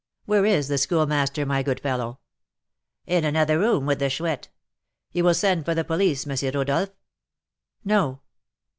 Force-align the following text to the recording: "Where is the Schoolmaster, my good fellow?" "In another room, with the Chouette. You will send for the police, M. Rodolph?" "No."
"Where 0.25 0.47
is 0.47 0.67
the 0.67 0.79
Schoolmaster, 0.79 1.45
my 1.45 1.61
good 1.61 1.79
fellow?" 1.79 2.21
"In 3.05 3.23
another 3.23 3.59
room, 3.59 3.85
with 3.85 3.99
the 3.99 4.09
Chouette. 4.09 4.47
You 5.11 5.23
will 5.23 5.35
send 5.35 5.63
for 5.63 5.75
the 5.75 5.83
police, 5.83 6.25
M. 6.25 6.35
Rodolph?" 6.55 6.89
"No." 7.85 8.21